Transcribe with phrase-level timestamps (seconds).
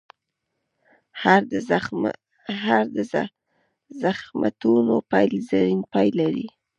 [2.63, 2.97] هر د
[4.01, 6.47] زخمتونو پیل؛ زرین پای لري.